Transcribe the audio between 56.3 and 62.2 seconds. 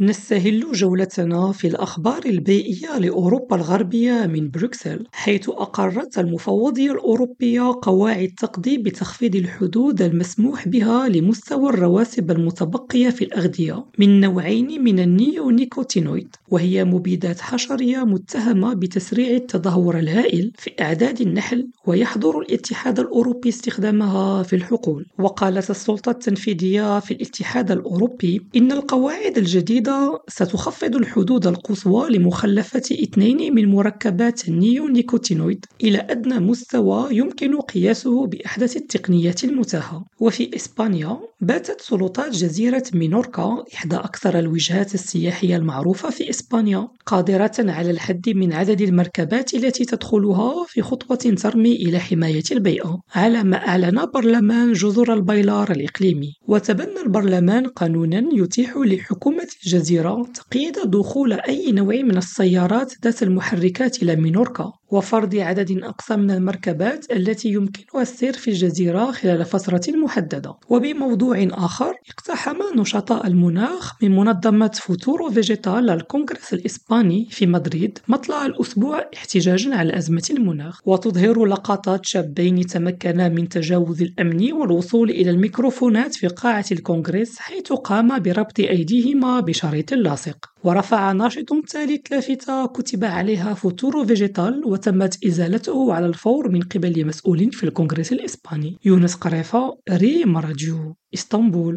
وتبنى البرلمان قانونًا يتيح لحكومة الجزيرة تقييد دخول أي نوع من